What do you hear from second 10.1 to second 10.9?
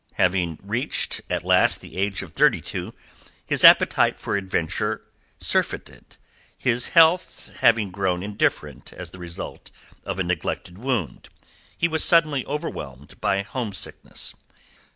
a neglected